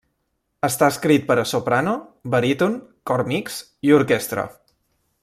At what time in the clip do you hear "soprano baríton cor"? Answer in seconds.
1.51-3.25